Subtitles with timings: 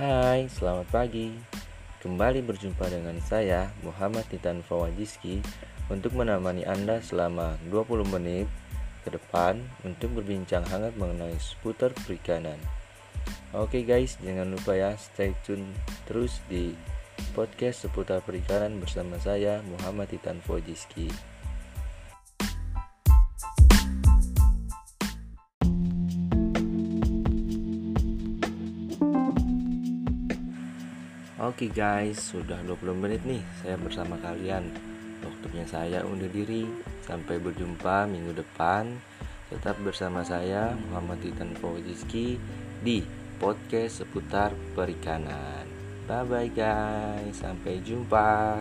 [0.00, 1.28] Hai, selamat pagi.
[2.00, 5.44] Kembali berjumpa dengan saya Muhammad Titan Fawajiski
[5.92, 8.48] untuk menemani Anda selama 20 menit
[9.04, 12.56] ke depan untuk berbincang hangat mengenai seputar perikanan.
[13.52, 15.68] Oke guys, jangan lupa ya stay tune
[16.08, 16.72] terus di
[17.36, 21.12] podcast seputar perikanan bersama saya Muhammad Titan Fawajiski.
[31.40, 34.60] Oke guys, sudah 20 menit nih saya bersama kalian.
[35.24, 36.68] Waktunya saya undur diri.
[37.00, 38.92] Sampai berjumpa minggu depan.
[39.48, 42.36] Tetap bersama saya Muhammad Titan Fauziski
[42.84, 43.00] Di
[43.40, 45.64] podcast seputar perikanan.
[46.04, 48.60] Bye bye guys, sampai jumpa